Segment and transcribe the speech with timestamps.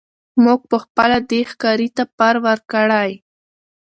[0.43, 3.11] موږ پخپله دی ښکاري ته پر ورکړی